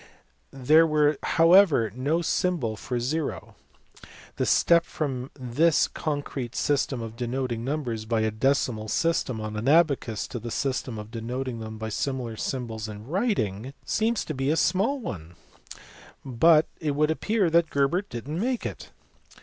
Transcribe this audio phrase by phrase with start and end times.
[0.49, 3.53] 190), there was however no symbol for zero;
[4.37, 9.69] the step from this concrete system of denoting numbers by a decimal system on an
[9.69, 14.29] abacus to the system of denoting them by similar symbols in writing seems to us
[14.29, 15.35] to be a small one,
[16.25, 18.89] but it would appear that Gerbert did not make it.